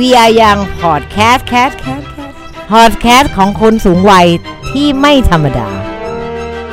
[0.00, 2.36] We Are Young Podcast Cast Cast Cast
[2.70, 4.28] Podcast ของคนสูงวัย
[4.70, 5.68] ที่ไม่ธรรมดา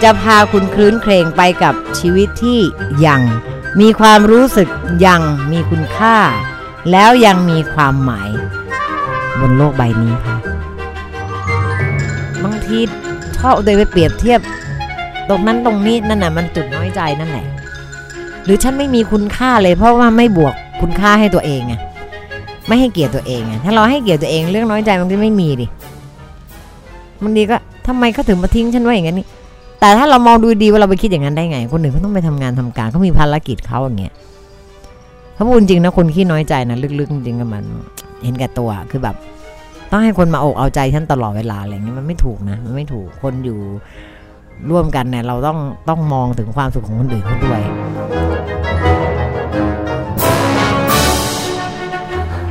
[0.03, 2.59] จะพาคุณคลื้นเครงไปกับชีวิตที่
[3.05, 3.21] ยัง
[3.79, 4.69] มีความรู้สึก
[5.05, 5.21] ยัง
[5.51, 6.17] มีคุณค่า
[6.91, 8.29] แล้วยังมีความหมาย
[9.39, 10.35] บนโลกใบนี้ค่ะ
[12.43, 12.79] บางที
[13.37, 14.39] ชอบเอาตัวเองไปเปรียบเทียบ
[15.29, 17.45] ตรงนั้นตรงนี้นั่นน่ะมันจุดน้อยใจนั่นแหละ
[18.43, 21.75] หรือฉันไม่มีคุณค่าเลยเพราะว่าไม่บวกคุณค่าให้ตัวเองไง
[22.67, 25.67] ไม่ให้เกียรติตัวเองถ้าเราให้เกียรติตัวเองเรื่องน้อยใจมันก็ไม่มีดิ
[27.23, 29.15] บางทีก็ทำไมเขาถึงมาทิ้งฉันไว้อย่างนั้
[29.79, 34.13] แต่ถ้าเรามองดูดีว่าเราไปคิดอย่างนั้นได้ไง คนอื่นเขาต้องไปทำงานทำการเขามีภารกิจเขาอย่างเงี้ย
[35.35, 37.63] เขาพูดจริงนะคนขี้น้อยใจนะลึกๆจริงๆกับมัน
[38.23, 39.15] เห็นแก่ตัวคือแบบ
[39.91, 43.59] ต้องให้คนมาอกเอาใจฉันตลอดเวลาอะไรเงี้ยมันไม่ถูกนะมันไม่ถูกคนอยู่
[44.69, 45.57] ร่วมกันเนี่ยเราต้อง
[45.89, 47.61] ต้องมองถึงความสุขของคนอื่นเขาด้วย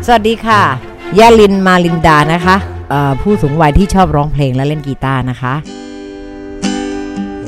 [0.06, 0.62] สวัสดีค่ะ
[1.18, 2.56] ยาลินมาลินดานะคะ
[2.90, 5.54] เอ่อผู้สูงวัยที่ชอบร้องเพลงและเล่นกีตาร์นะคะ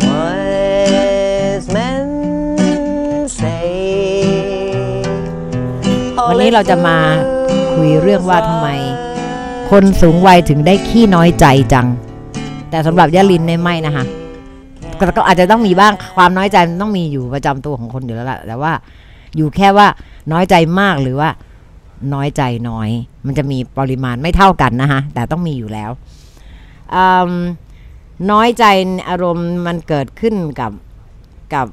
[0.08, 2.06] Wise men
[3.38, 3.68] say
[6.28, 6.96] วันนี้เราจะมา
[7.74, 8.68] คุยเรื่องว่าทำไม
[9.70, 11.86] คนสูงวัยถึงได้ขี้น้อยใจจัง
[12.70, 14.04] แต่สำหรับยาลินเนี่ยไม่นะคะ
[14.98, 18.72] ก็ก็อาจจะต้องมีบ้างความน้อยใจมันต้องมีอยู่ประจำตัวของคนอยู่แล้วล่ะแต่ว่า
[19.36, 19.86] อยู่แค่ว่า
[20.32, 21.30] น้อยใจมากหรือว่า
[22.14, 22.88] น้อยใจน้อย
[23.26, 25.90] มันจะมีปริมาณไม่เท่ากันนะคะแต่ต้องมีอยู่แล้ว
[28.30, 28.64] น้อยใจ
[29.08, 30.72] อารมณ์มันเกิดขึ้นกับ
[31.54, 31.66] กับ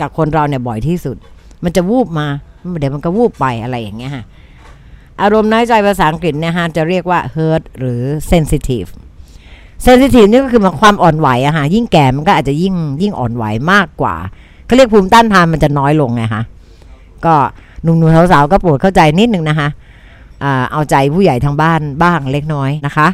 [0.00, 1.16] กับคนเราเนี่ยบ่อยที่สุด
[1.64, 2.26] มันจะวูบมา
[2.78, 4.24] เดี๋ยวมันก็วูบไปอะไรอย่างเงี้ยฮะ
[5.22, 8.88] อารมณ์น้อยใจภาษาอังกฤษเนี่ยฮะจะเรียกว่า hurt หรือ sensitive
[9.86, 14.16] sensitive นี่ก็คือมันความอ่อนไหวอะฮะยิ่งแก่มันก็อาจจะยิ่งยิ่งอ่อนไหวมากกว่า
[14.66, 16.42] เขาเรียกภูมิต้านทานมันจะน้อยลงไงฮะ
[17.24, 17.34] ก็
[17.82, 19.68] หนุ่มๆสาวๆก็โปรดเข้าใจนิดนึงนะคะ
[20.72, 23.08] เอาใจผู้ใหญ่ทางบ้านบ้างเล็กน้อยนะคะ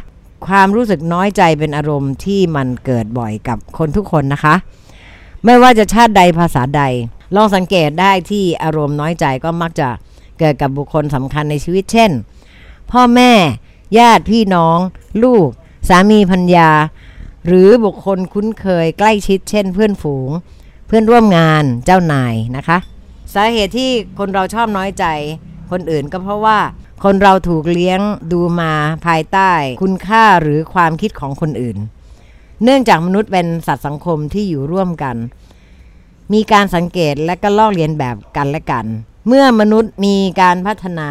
[0.47, 4.55] ความรู้สึกน้อยใจเป็นอารมณ์ที่มันเกิดบ่อยกับคนทุกคนนะคะ
[5.45, 6.83] ไม่ว่าจะชาติใดภาษาใด
[7.35, 9.89] ลองสังเกตได้ที่อารมณ์น้อยใจก็มักจะ
[10.39, 12.11] เกิดกับบุคคลสำคัญในชีวิตเช่น
[12.91, 13.31] พ่อแม่
[13.97, 14.77] ญาติพี่น้อง
[15.23, 15.47] ลูก
[15.89, 16.69] สามีภรรยา
[17.47, 20.29] หรือบุคคลคุ้นเคยใกล้ชิดเช่น เพื่อนฝูง
[20.87, 22.77] เพื่อนร่วมงานเจ้านายนะคะ
[23.33, 25.05] สาเหตุที่คนเราชอบน้อยใจ
[25.71, 26.59] คนอื่นก็เพราะว่า
[27.03, 27.99] คนเราถูกเลี้ยง
[28.31, 28.73] ดูมา
[29.05, 29.51] ภายใต้
[29.83, 31.77] คุณค่าหรือความคิดของคนอื่น
[32.63, 35.15] เนื่องจากมนุษย์เป็นสัตว์สังคมที่อยู่ร่วมกัน
[36.33, 38.85] มีการสังเกตและก็ลอกเลียนแบบกันและกัน
[39.27, 41.09] เมื่อมนุษย์มีการพัฒนา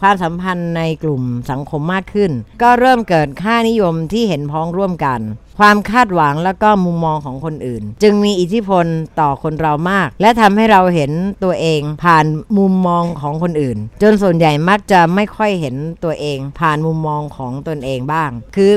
[0.00, 2.30] ความสัมพันธ์ในกลุ่มสังคมมากขึ้น
[2.62, 5.20] ก็เริ่มเกิดค่านิยมที่เห็นพ้องร่วมกัน
[5.58, 8.86] ความคาดหวังและก็มุมมองของคนอื่น จึงมีอิทธิพล
[9.20, 11.10] ต่อคนเรามาก และทำให้เราเห็น
[11.44, 12.24] ตัวเองผ่าน
[12.58, 15.74] มุมมองของคนอื่น จนส่วนใหญ่มักจะไม่ค่อยเห็น
[16.04, 18.70] ตัวเอง ผ่านมุมมองของตนเองบ้าง คือ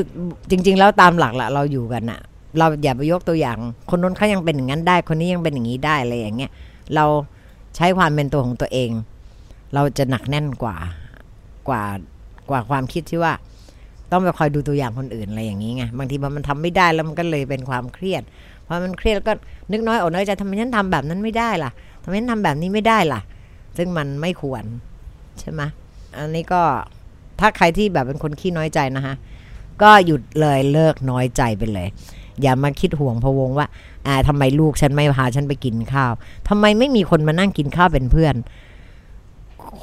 [0.49, 2.21] จริง ๆ แล้วตามหลักละเราอยู่กันอะ
[2.57, 3.57] เราอย่าไปยกตัวอย่าง
[3.89, 6.51] คนนู้นเขายังเป็นอย่างนั้นได้ คนนี้ยังเป็นอย่างนี้ได้อะไรอย่างเงี้ย
[6.95, 7.05] เรา
[7.75, 8.89] ใช้ความเป็นตัวของตัวเอง
[9.73, 10.75] เราจะหนักแน่นกว่า
[11.69, 11.83] กว่า
[12.49, 13.33] กว่าความคิดที่ว่า
[14.11, 18.21] ต้องไปคอยดูตัวอย่างคนอื่นอะไรอย่างนี้ไงบางทีพอมันทำไม่ได้แล้วมันก็เลยเป็นความเครียด
[18.67, 19.33] พอมันเครียดก็
[19.71, 21.71] นึกน้อยอกน้อยใจทำไมฉันทำแบบนั้นไม่ได้ล่ะ
[22.03, 23.21] ทำไมฉันทำแบบนี้ไม่ได้ล่ะ
[23.77, 24.63] ซึ่งมันไม่ควร
[25.39, 25.61] ใช่ไหม
[26.17, 26.61] อันนี้ก็
[27.39, 29.15] ถ้าใครที่แบบเป็นคนขี้น้อยใจนะคะ
[29.81, 31.87] ก็หยุดเลยเลิกน้อยใจไปเลย
[32.41, 33.67] อย่ามาคิดห่วงพะวงว่า
[34.07, 36.11] อ่าทำไมลูกฉันไม่พาฉันไปกินข้าว
[36.49, 38.35] ทำไมไม่มีคนมานั่งกินข้าวเป็นเพื่อน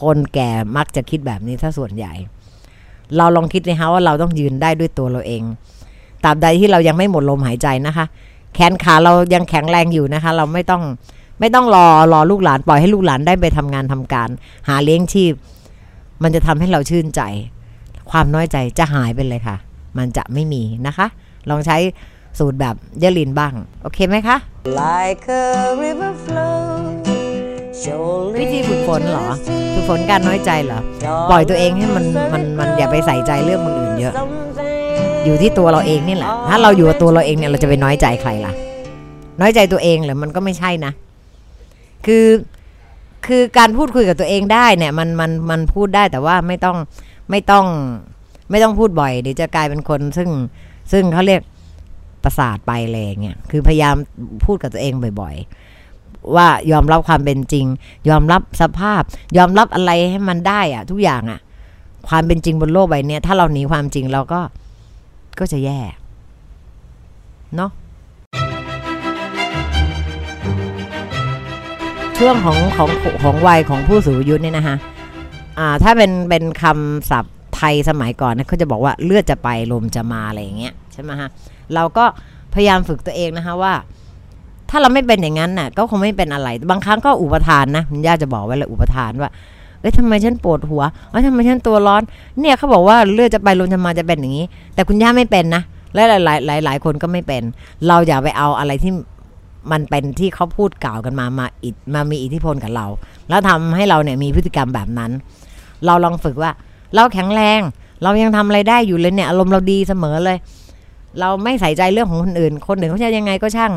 [0.00, 2.12] คนแก่มักจะคิดแบบนี้ถ้าส่วนใหญ่
[3.16, 5.42] เราลองคิดนะฮะว่าเราต้องยืนได้ด้วยตัวเราเอง
[6.24, 8.06] ตราบใดที่เรายังไม่หมดลมหายใจนะคะ
[8.54, 10.82] แขนขาเรายังแข็งแรงอยู่นะคะ เราไม่ต้อง
[11.40, 14.28] ไม่ต้องรอรอลูกหลานปล่อยให้ลูกหลานได้ไปทำงานทำการ
[14.68, 15.32] หาเลี้ยงชีพ
[16.22, 17.22] มันจะทำให้เราชื่นใจ
[18.10, 19.56] ความน้อยใจจะหายไปเลยค่ะ
[19.98, 21.06] มันจะไม่มีนะคะ
[21.50, 21.76] ลองใช้
[22.38, 23.52] สูตรแบบเยลินบ้าง
[23.82, 24.36] โอเคไหมคะ
[24.80, 25.44] like a
[25.82, 26.99] river flows
[28.41, 29.26] วิธีฝึกฝนเหรอ
[29.74, 30.80] ฝึกฝนการน้อยใจเหรอ
[31.30, 34.15] ปล่อยตัวเองให้มันมันมันอย่าไปใส่ใจเรื่องคนอื่นเยอะ
[35.24, 38.53] อยู่ที่ตัวเราเองนี่แหละ ถ้าเราอยู่กับตัวเราเองเนี่ยเราจะไปน้อยใจใครล่ะ
[39.41, 40.92] น้อยใจตัวเองเหรอมันก็ไม่ใช่นะ
[42.06, 42.27] คือ
[43.27, 46.77] คือการพูดคุยกับตัวเองได้เนี่ย มันมันมันพูดได้แต่ว่าไม่ต้อง
[47.30, 47.66] ไม่ต้อง
[48.50, 50.28] ไม่ต้องพูดบ่อยเดี๋ยวจะกลายเป็นคนซึ่ง
[50.92, 51.42] ซึ่งเขาเรียก
[52.24, 53.94] ประสาทไปเลยอย่างเงี้ยคือพยายาม
[54.44, 55.69] พูดกับตัวเองบ่อย ๆ
[56.34, 57.66] ว่ายอมรับความเป็นจริง
[58.08, 59.02] ยอมรับสภาพ
[59.36, 61.40] ยอมรับอะไรให้มันได้อะทุกอย่างอะ
[62.08, 64.40] ความเป็นจริงบนโลกใบนี้ถ้าเราหนีความจริงเราก็
[65.38, 65.78] ก็จะแย่
[67.56, 67.70] เนาะ
[72.18, 72.90] ช่วงของของ
[73.22, 74.76] ของวัยของผู้สูงอายุเนี่ยนะคะ
[75.58, 81.28] อ่าถ้าเป็นเป็นคำศัพท์ไไทยสมัยก่อนนะเขาจะบอกว่าเลือดจะไปลมจะมาอะไรอย่างเงี้ยใช่ไหมฮะ
[81.74, 82.04] เราก็
[82.54, 83.74] พยายามฝึกตัวเองนะคะว่า
[84.70, 89.30] ถ้าเราไม่เป็นอย่างนั้นน่ะ ก็คงไม่เป็นอะไร บางครั้งก็อุปทานนะคุณย่าจะบอกไว้เลยอุปทานว่า
[89.80, 92.02] เอ้ยทำไมฉันปวดหัวเอ้ยทำไมฉันตัวร้อน
[92.40, 95.62] เนี่ยเขาบอกว่าเลือดจะไปลมจะมาจะเป็นอย่างนี้ แต่คุณย่าไม่เป็นนะ
[95.94, 97.42] และหลายหลายหลายคนก็ไม่เป็น
[97.88, 98.92] เราอย่าไปเอาอะไรที่
[99.72, 102.86] มันเป็นที่เขาพูดกล่าวกันมามาอิทมามีอิทธิพลกับเรา
[103.28, 105.10] แล้วทำให้เราเนี่ยมีพฤติกรรมแบบนั้น
[105.86, 106.50] เราลองฝึกว่า
[106.94, 107.60] เราแข็งแรง
[108.02, 110.38] เรายังทำอะไรได้อยู่เลยเนี่ยอารมณ์เราดีเสมอเลย
[111.20, 113.72] เราไม่ใส่ใจเรื่องของคนอื่น คนอื่นเขาจะยังไงก็ช่าง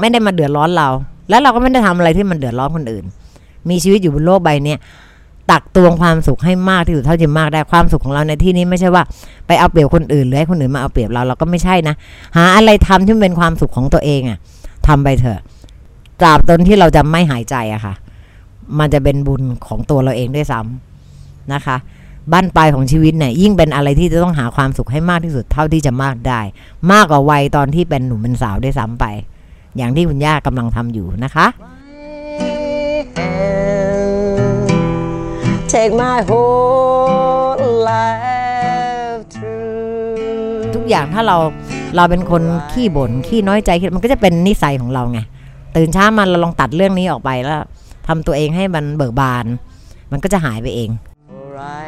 [0.00, 0.88] ไม่ได้มาเดือดร้อนเรา
[1.28, 3.04] แล้วเราก็ไม่ได้ทำอะไรที่มันเดือดร้อนคนอื่น
[3.68, 4.78] มีชีวิตอยู่บนโลกใบเนี้ย
[5.50, 9.02] ตักตวงความสุขให้มากที่สุดเท่าที่มากได้ความสุขของเราในที่นี้ไม่ใช่ว่า
[9.46, 11.94] ไปเอาเปรียบคนอื่นหรือให้คนอื่นมาเอาเปรียบเราเราก็ไม่ใช่นะ
[12.36, 14.38] หาอะไรทำที่เป็นความสุขของตัวเองอะ
[14.86, 15.40] ทำไปเถอะ
[16.20, 17.94] ตราบตนที่เราจะไม่หายใจอะค่ะ
[18.78, 21.76] มันจะเป็นบุญของตัวเราเองด้วยซ้ำนะคะ
[22.32, 26.40] บ้านปลายของชีวิตเนี่ยยิ่งเป็นอะไรที่จะต้องหาความสุขให้มากที่สุดเท่าที่จะมากได้
[26.92, 29.04] มากกว่าวัยตอนที่เป็นหนุ่มเป็นสาวด้วยซ้ำไป
[29.76, 31.46] อย่างที่คุณย่ากำลังทำอยู่นะคะ
[33.18, 34.70] hand.
[35.72, 37.56] Take my whole
[37.88, 40.72] life through.
[40.74, 41.36] ทุกอย่างถ้าเรา
[41.96, 42.42] เราเป็นคน
[42.72, 45.20] ขี้บ่นขี้น้อยใจมันก็จะเป็นนิสัยของเราไง
[45.76, 47.62] ตื่นเช้ามาเราลองตัดเรื่องนี้ออกไปแล้ว
[48.06, 49.44] ทำตัวเองให้มันเบิกบาน
[50.12, 50.90] มันก็จะหายไปเอง
[51.28, 51.87] For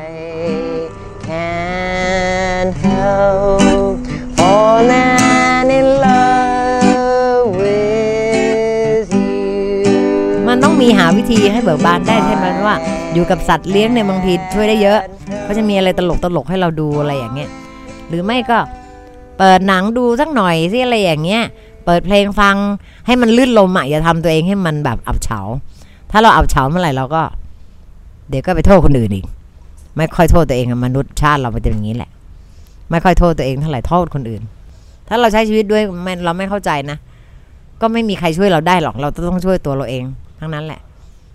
[2.71, 3.99] Can't help
[4.39, 10.45] falling in love with you.
[10.49, 12.77] มันต้องมีหาวิธีให้เบิกบานได้ใช่ไหมว่า
[13.15, 15.01] อยู่กับสัตว์เลี้ยงเนี่ยบางทีช่วยได้เยอะ
[15.43, 17.51] เขาจะมีอะไรตลกตลกให้เราดูอะไรอย่างเงี้ย
[18.09, 18.59] หรือไม่ก็
[19.39, 21.43] เปิดหนังดูสักหน่อยสิอะไรอย่างเงี้ย
[21.85, 22.57] เปิดเพลงฟัง
[23.07, 25.41] ให้มันลื่นลมอะอย่าทำตัวเองให้มันแบบอับเฉา
[26.11, 27.23] ถ้าเราอับเฉาเมื่อไหร่เราก็
[28.29, 29.27] เดี๋ยวก็ไปโทษคนอื่นอีก
[29.97, 32.11] ไม่ค่อยโทษตัวเองอะมนุษย์ชาติเราเป็นอย่างนี้แหละ
[32.91, 34.43] ไม่ค่อยโทษตัวเองเท่าไหร่โทษคนอื่น
[35.09, 35.83] ถ้าเราใช้ชีวิตด้วย
[36.25, 36.99] เราไม่เข้าใจนะ
[37.81, 40.05] ก็ไม่มีใครช่วยเราได้หรอก เราต้องช่วยตัวเราเอง
[40.41, 40.81] ทั้งนั้นแหละ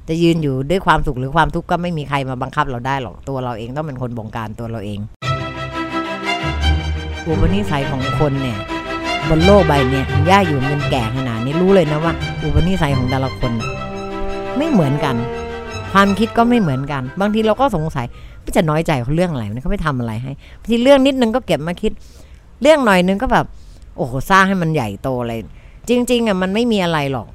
[0.07, 4.99] จะยืนอยู่ด้วยความสุขหรือความทุกข์ก็ไม่มีใครมาบังคับเราได้หรอก ตัวเราเองต้องเป็นคนบงการตัวเราเอง
[7.27, 8.57] อุปนิสัยของคนเนี่ย
[9.29, 12.13] บนโลกใบเนี่ยย่าอยู่จนแก่ขนาดนี้รู้เลยนะว่า
[12.43, 13.51] อุปนิสัยของแต่ละคน
[14.57, 15.15] ไม่เหมือนกัน
[15.97, 18.05] ความคิดก็ไม่เหมือนกัน บางทีเราก็สงสัย
[18.43, 21.91] ว่าจะน้อยใจเขาเรื่องอะไรเนี่ยเขาไม่ทำอะไรให้บางทีเรื่องนิดนึงก็เก็บมาคิด
[22.61, 23.45] เรื่องหน่อยนึงก็แบบ
[23.97, 25.33] โอ้โหสร้างให้มันใหญ่โตอะไร
[25.89, 27.27] จริง ๆอะมันไม่มีอะไรหรอก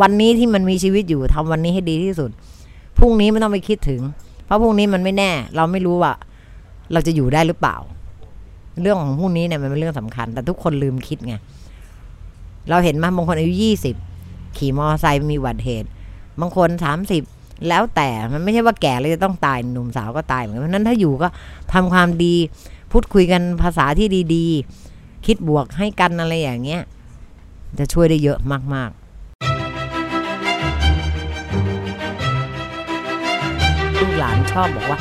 [0.00, 2.30] วันนี้ที่มันมีชีวิตอยู่ทำวันนี้ให้ดีที่สุด
[2.98, 4.00] พรุ่งนี้ไม่ต้องไปคิดถึง
[4.44, 6.12] เพราะพรุ่งนี้มันไม่แน่ เราไม่รู้ว่า
[6.92, 7.76] เราจะอยู่ได้หรือเปล่า
[8.82, 11.34] เรื่องของพรุ่งนี้เนี่ยมันเป็นเรื่องสำคัญ แต่ทุกคนลืมคิดไง
[12.70, 13.96] เราเห็นมาบางคนอายุยี่สิบ
[14.56, 15.88] ขี่มอเตอร์ไซค์มีอุบัติเหตุ
[16.40, 17.22] บางคนสามสิบ
[17.68, 21.28] แล้วแต่มันไม่ใช่ว่าแก่เลยจะต้องตายหนุ่มสาวก็ตายเหมือนกันเพราะนั้นถ้าอยู่ก็
[21.72, 22.34] ทำความดี
[22.92, 26.82] พูดคุยกันภาษาที่ดีๆ คิดบวกให้กันอะไรอย่างเงี้ย
[27.78, 28.38] จะช่วยได้เยอะ
[28.74, 28.98] มาก ๆ
[33.98, 34.98] ลูกหลานชอบบอกว่า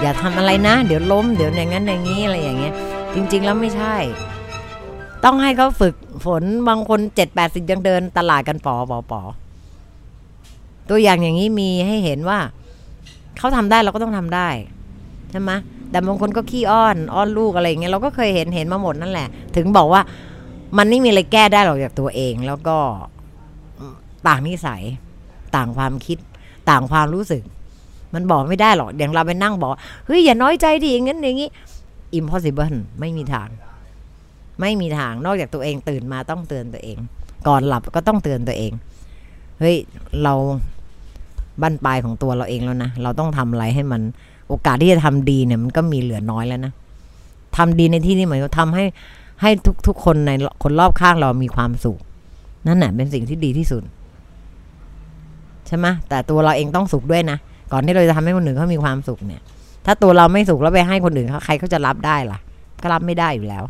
[0.00, 2.74] อย่าทำอะไรนะ เดี๋ยวล้มเดี๋ยวอย่างนั้นอย่างนี้อะไรอย่างเงี้ย
[3.14, 3.96] จริง ๆ แล้วไม่ใช่
[5.24, 5.94] ต้องให้เขาฝึก
[6.24, 9.20] ฝนบางคนเจ็ดแปดสิบยังเดินตลาดกันปอปอปอ
[10.90, 12.38] ตัวอย่างอย่างนี้มีให้เห็นว่า
[13.38, 14.48] เขาทำได้เราก็ต้องทำได้
[15.30, 15.52] ใช่ไหม
[15.90, 20.02] แต่บางคนก็ขี้อ้อนอ้อนลูกอะไรอย่างเงี้ยเราก็เคยเห็นเห็นมาหมดนั่นแหละ ถึงบอกว่า
[20.78, 22.76] มันไม่มีอะไรแก้ได้หรอกจากตัวเองแล้วก็
[24.26, 24.82] ต่างนิสัย
[25.56, 26.18] ต่างความคิด
[26.70, 27.42] ต่างความรู้สึก
[28.14, 29.70] มันบอกไม่ได้หรอกอย่างเราไปนั่งบอก
[30.06, 31.50] เฮ้ยอย่าน้อยใจดิอย่างนั้นอย่างนี้
[32.18, 33.48] impossible ไม่มีทาง
[34.60, 36.98] ไม่มีทางนอกจากตัวเองตื่นมาต้องเตือนตัวเอง
[37.48, 38.72] ก่อนหลับก็ต้องเตือนตัวเอง
[39.60, 39.76] เฮ้ย
[40.22, 40.34] เรา
[41.62, 44.02] บั้นปลายของตัวเราเองแล้วนะ เราต้องทำอะไรให้มัน
[44.48, 46.72] โอกาสที่จะทำดีเนี่ยมันก็มีเหลือน้อยแล้วนะ
[47.56, 48.84] ทำดีในที่นี้หมายว่าทำให้
[49.42, 50.30] ให้ทุกทุกคนใน
[50.62, 51.98] คนรอบข้างเรามีความสุข
[52.66, 53.82] นั่นแหละเป็นสิ่งที่ดีที่สุด
[55.66, 57.38] ใช่ไหมแต่ตัวเราเองต้องสุขด้วยนะ
[57.72, 59.40] ก่อนที่เราจะทำให้คนอื่นเขามีความสุขเนี่ย
[59.86, 62.38] ถ้าตัวเราไม่สุขแล้วไปให้คนอื่นเขาใครเขาจะรับได้ล่ะ
[62.82, 63.64] ก็รับไม่ได้อยู่แล้ว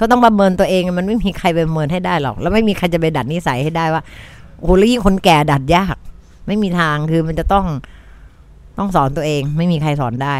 [0.00, 4.02] ก็ต้องประเมินตัวเองมันไม่มีใครปประเมินให้ได้หรอก แล้วไม่มีใครจะไปดัดนิสัยให้ได้ว่า
[4.58, 5.96] โอ้โหแล้วยิ่งคนแก่ดัดยาก
[6.46, 7.66] ไม่มีทางคือมันจะต้อง
[8.78, 10.36] ต้องสอนตัวเอง ไม่มีใครสอนได้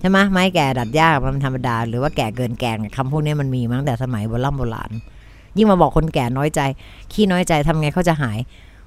[0.00, 4.90] ใช่ไหมไม้แก่ดัดยากมันธรรมดา หรือว่าแก่เกินแกงคำพวกนี้มันมีมาตั้งแต่สมัยโบราณโบราณ
[5.56, 6.60] ยิ่งมาบอกคนแก่น้อยใจ
[7.12, 8.38] ขี้น้อยใจทำไงเขาจะหาย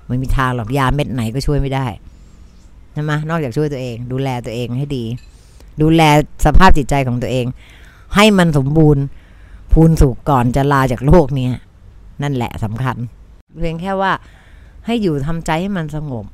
[0.07, 1.85] ไม่มีทางหรอกยาเม็ดไหนก็ช่วยไม่ได้
[2.93, 5.03] ใช่ไหมนอกจากช่วยตัวเอง ดูแลตัวเองให้ดี
[5.81, 6.01] ดูแล
[6.45, 7.45] สภาพจิตใจของตัวเอง
[8.15, 9.03] ให้มันสมบูรณ์
[9.73, 11.47] พูนสุขก่อนจะลาจากโลกนี้
[12.23, 12.95] นั่นแหละสำคัญ
[13.59, 14.11] เพียงแค่ว่า
[14.85, 16.25] ให้อยู่ทำใจให้มันสงบ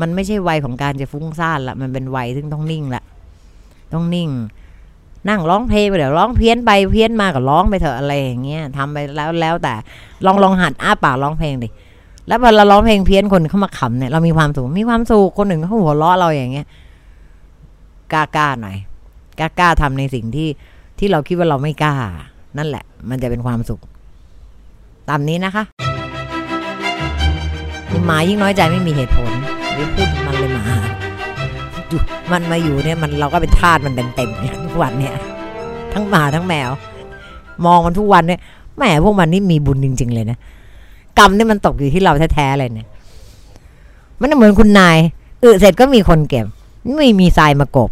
[0.00, 3.02] มันไม่ใช่วัยของการจะฟุ้งซ่านละมันเป็นวัยซึ่งต้องนิ่งละ
[3.92, 4.30] ต้องนิ่ง
[5.28, 9.74] นั่งร้องเพลงไปเดี๋ยวร้องเพี้ยนไปเพี้ยนมาก็ร้องไปเถอะอะไรอย่างเงี้ยทำไปแล้วแล้วแต่
[10.26, 11.68] ลองลองหัดอ้าปากร้องเพลงดิ
[12.28, 16.66] แล้วพอเราร้องเพลงเพี้ยนคนเข้ามาขำเนี่ยเรามีความสุขมีความสุขคนหนึ่งเขาหัวเราะเราอย่างเงี้ย
[18.12, 18.76] กล้ากล้าหน่อย
[19.38, 20.48] กล้ากล้าทำในสิ่งที่
[20.98, 21.94] ที่เราคิดว่าเราไม่กล้า
[22.58, 23.80] นั่นแหละ มันจะเป็นความสุข
[25.08, 25.64] ตามนี้นะคะ
[28.06, 30.76] หมายิ่งน้อยใจไม่มีเหตุผล เดี๋ยวพูดมันเลยหมา
[32.32, 35.12] มันมาอยู่เนี่ยมันเราก็เป็นทาสมันเต็มๆเนี่ยทุกวันเนี่ย
[35.94, 36.70] ทั้งหมาทั้งแมว
[37.64, 38.40] มองมันทุกวันเนี่ย
[38.76, 40.38] แหมพวกมันนี่มีบุญจริง ๆ เลยนะ
[41.18, 42.88] กรรมนี่มันตกอยู่ที่เราแท้ๆเลยเนี่ย
[44.20, 44.98] มันเหมือนคุณนาย
[45.42, 46.46] อึเสร็จก็มีคนเก็บ
[46.96, 47.90] ไม่มีทรายมากบ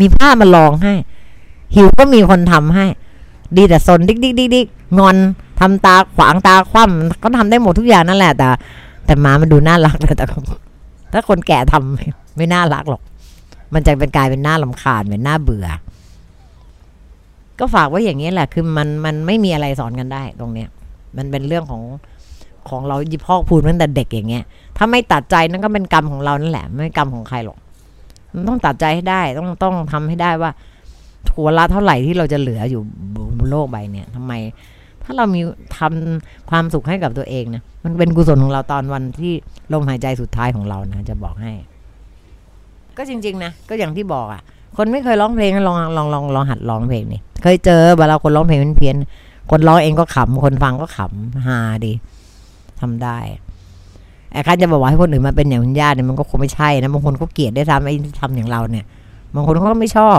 [0.00, 0.94] มีผ้ามาลองให้
[1.74, 2.86] หิวก็มีคนทำให้
[3.56, 4.66] ดีแต่ซนดิกดิกดิกดิก
[4.98, 5.16] งอน
[5.60, 8.46] ทำตาขวางตาคว่ำก็ทำได้หมดทุกอย่างนั่นแหละแต่
[9.06, 10.26] แต่หมามันดูน่ารักนะแต่
[11.12, 13.02] ถ้าคนแก่ทำไม่ไม่น่ารักหรอก
[13.74, 15.66] มันจะเป็นกลายเป็นหน้าลำคาญเป็นหน้าเบื่อ
[17.58, 20.68] ก็ฝากไว้อย่างนี้แหละ คือมันมันไม่มีอะไรสอนกันได้ตรงเนี้ย
[21.16, 21.82] มันเป็นเรื่องของ
[22.68, 24.44] ของเรายิพ่อพูดตั้งแต่เด็กอย่างเงี้ย
[24.76, 27.58] ถ้าไม่ตัดใจนั่นก็เป็นกรรมของเรานั่นแหละ ไม่กรรมของใครหรอก
[28.34, 30.50] มันต้องตัดใจให้ได้ ต้องต้องทำให้ได้ว่า
[31.36, 32.82] หัวละเท่าไหร่ที่เราจะเหลืออยู่
[33.38, 34.32] บนโลกใบเนี่ยทำไม
[35.04, 35.40] ถ้าเรามี
[35.78, 39.32] ทำความสุขให้กับตัวเองนะมันเป็นกุศลของเราตอนวันที่
[39.72, 41.52] ลมหายใจสุดท้ายของเรานะ จะบอกให้
[42.98, 44.42] ก็จริง ๆ นะ ก็อย่างที่บอกอะ่ะ
[44.76, 48.96] คนไม่เคยร้องเพลงลองลองลองลองหัดร้องเพลงนี่เคยเจอเวลาคนร้องเพลงเพี้ยน
[49.50, 51.92] คนร้องเองก็ขำคนฟังก็ขำฮาดี
[52.80, 53.18] ทำได้
[54.32, 58.84] ไอ้การจะบอกว่าให้คนอื่นมาเป็นอย่างคุณญาติเนี่ยมันก็คงไม่ใช่นะบางคนก็เกลียดได้ทำไอ้ที่ทำอย่างเราเนี่ย
[59.34, 60.10] บางคนเขาก็ไม่ชอ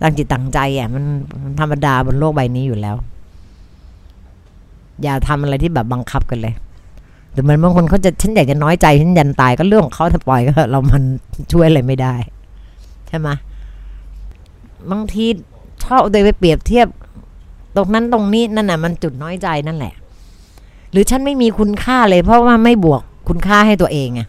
[0.00, 1.04] ตั้งจิตตั้งใจอะมัน
[1.60, 2.96] ธรรมดาบนโลกใบนี้อยู่แล้ว
[5.02, 6.54] อย่าทำอะไรที่แบบบังคับกันเลย
[7.32, 11.02] แต่เหมือนบางคนเขาจะฉันอยากจะน้อยใจฉันยันตายก็เรื่องของเขาถ้าปล่อยก็เรามัน
[11.52, 12.14] ช่วยอะไรไม่ได้
[13.08, 13.28] ใช่ไหม
[14.90, 15.24] บางที
[15.84, 16.86] ชอบเอาตัวไปเปรียบเทียบ
[17.76, 19.94] ตรงนั้นตรงนี้นั่นน่ะ มันจุดน้อยใจนั่นแหละ
[20.92, 24.20] หรือฉันไม่มีคุณค่าเลย เพราะว่าไม่บวกคุณค่าให้ตัวเองไง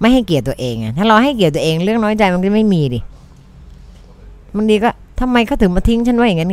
[0.00, 3.00] ไม่ให้เกียรติตัวเองไงถ้าเราให้เกียรติตัวเองเรื่องน้อยใจมันก็ไม่มีดิ
[4.56, 4.90] บางทีก็
[5.20, 6.48] ทำไมเขาถึงมาทิ้งฉันไว้อย่างนั้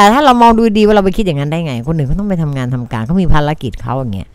[0.00, 4.28] แต่ถ้าเรามองดูดีว่าเราไปคิดอย่างนั้นได้ไง คนอื่นเขาต้องไปทำงานทำการเขามีภารกิจเขาอย่างเงี้ย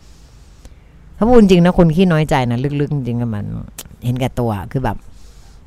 [1.16, 3.44] ถ้าพูดจริงนะคนขี้น้อยใจนะลึกๆจริงๆมัน
[4.04, 4.96] เห็นแก่ตัวคือแบบ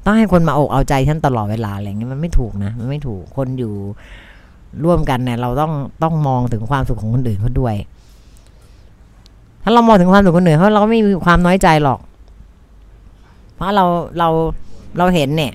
[0.05, 3.73] ต้องให้คนมาอกเอาใจฉันตลอดเวลาอะไรเงี้ยมันไม่ถูกนะมันไม่ถูกคนอยู่
[4.83, 5.71] ร่วมกันเนี่ย เราต้อง
[6.03, 7.75] ต้องมองถึงความสุขของคนอื่นเขาด้วย
[9.63, 11.99] ถ้าเรามองถึงความสุขคนอื่นเขาเราก็ไม่มีความน้อยใจหรอก
[13.55, 13.85] เพราะเรา
[14.17, 14.29] เรา
[14.97, 15.53] เราเห็นเนี่ย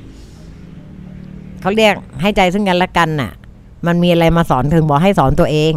[1.61, 3.33] เขาเรียกให้ใจซึ่งกันและกันน่ะ
[3.87, 5.73] มันมีอะไรมาสอนถึงบอกให้สอนตัวเอง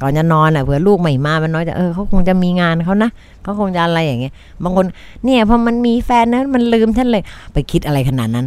[0.00, 3.10] ก่อนจะนอนอะเผื่อลูกใหม่มามันน้อยจะเออเขาคงจะมีงานเขานะ
[3.42, 4.32] เขาคงจะอะไรอย่างเงี้ย
[4.62, 4.86] บางคน
[5.24, 7.22] เนี่ยพอมันมีแฟนนะมันลืมท่านเลย
[7.52, 8.46] ไปคิดอะไรขนาดนั้น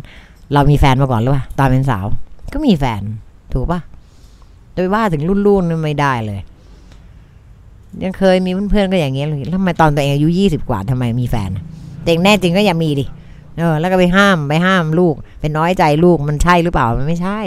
[0.53, 2.05] เรามีแฟนมาก่อนหรือเปล่าตอนเป็นสาว
[2.53, 3.01] ก็มีแฟน
[3.53, 3.79] ถูกปะ
[4.75, 6.39] โดยว่าถึงรุ่นลูกนี่ไม่ได้เลย
[8.03, 11.49] ยังเคยมีเพื่อนๆก็อย่างเงี้ยเลยแล้วทำไมตอนตัวเองอายุยี่สิบกว่าทำไมมีแฟน
[12.05, 13.05] เด็กแน่จริงก็อย่ามีดิ
[13.57, 17.39] เออแล้วก็ไปห้ามไปห้ามลูก เป็นน้อยใจลูกมันใช่หรือเปล่ามันไม่ใช่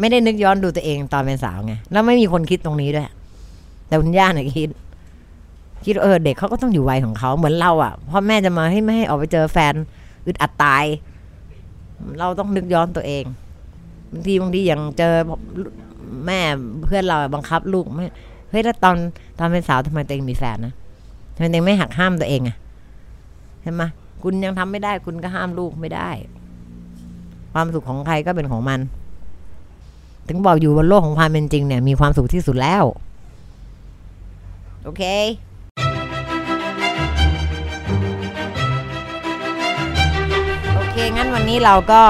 [0.00, 3.06] ไม่ได้นึกย้อนดูตัวเองตอนเป็นสาวไง แล้วไม่มีคนคิดตรงนี้ด้วย
[3.88, 4.68] แต่คุณย่าเนี่ยคิด
[5.84, 9.74] คิดเออเด็กเขาก็ต้องอยู่วัยของเขาเหมือนเราอะพ่อแม่จะมาให้ไม่ให้ออกไปเจอแฟน
[10.26, 10.84] อึดอัดตาย
[12.18, 13.24] เราต้องนึกย้อนตัวเอง
[14.12, 15.14] บางทีบางทีอย่างเจอ
[16.26, 16.40] แม่
[16.84, 18.04] เพื่อนเราบังคับลูกไม่
[18.50, 18.96] เฮ้ยแล้วตอน
[19.38, 20.74] ตอนเป็นสาวทำไมตัวเองมีแฟนนะ
[21.34, 22.56] ทำไมตัวเองไม่หักห้ามตัวเองอะ
[23.62, 23.82] ใช่ไหม
[24.22, 26.10] คุณยังทำไม่ได้ คุณก็ห้ามลูกไม่ได้
[27.52, 28.80] ความสุขของใครก็เป็นของมัน
[30.32, 32.84] ถึงบอกอยู่บนโลกของความเป็นจริงเนี่ยมีความสุขที่สุดแล้ว
[34.84, 35.02] โอเค
[40.74, 42.02] โอเคงั้นวันนี้เราก็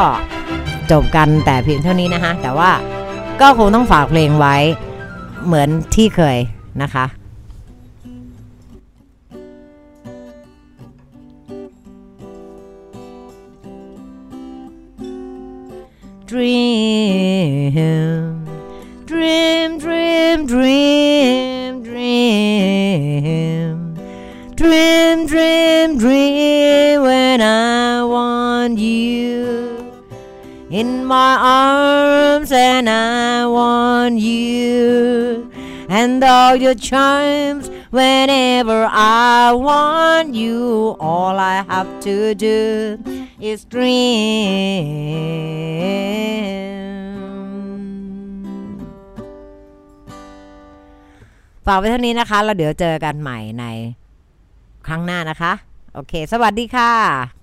[0.90, 2.70] จบกันแต่เพียงเท่านี้นะคะ แต่ว่า
[3.40, 4.56] ก็คงต้องฝากเพลงไว้
[5.44, 6.36] เหมือนที่เคย
[6.82, 7.06] นะคะ
[16.30, 17.19] Dream,
[19.06, 23.94] dream, dream, dream, dream,
[24.54, 29.90] dream, dream, dream when I want you.
[30.70, 35.50] In my arms and I want you.
[35.88, 40.96] And all your charms whenever I want you.
[41.00, 42.98] All I have to do
[43.40, 45.00] is dream
[51.72, 53.64] ฝากไว้เท่านี้นะคะแล้วเดี๋ยวเจอกันใหม่ใน
[54.86, 55.52] ครั้งหน้านะคะ
[55.94, 57.39] โอเค สวัสดีค่ะ